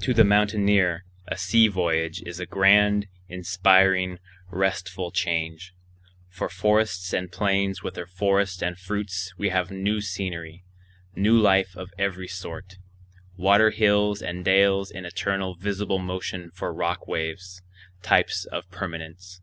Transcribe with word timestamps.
To 0.00 0.14
the 0.14 0.24
mountaineer 0.24 1.04
a 1.26 1.36
sea 1.36 1.68
voyage 1.68 2.22
is 2.24 2.40
a 2.40 2.46
grand, 2.46 3.06
inspiring, 3.28 4.18
restful 4.48 5.10
change. 5.10 5.74
For 6.30 6.48
forests 6.48 7.12
and 7.12 7.30
plains 7.30 7.82
with 7.82 7.92
their 7.92 8.06
flowers 8.06 8.62
and 8.62 8.78
fruits 8.78 9.34
we 9.36 9.50
have 9.50 9.70
new 9.70 10.00
scenery, 10.00 10.64
new 11.14 11.36
life 11.38 11.76
of 11.76 11.90
every 11.98 12.28
sort; 12.28 12.78
water 13.36 13.68
hills 13.68 14.22
and 14.22 14.42
dales 14.42 14.90
in 14.90 15.04
eternal 15.04 15.54
visible 15.54 15.98
motion 15.98 16.50
for 16.50 16.72
rock 16.72 17.06
waves, 17.06 17.60
types 18.00 18.46
of 18.46 18.70
permanence. 18.70 19.42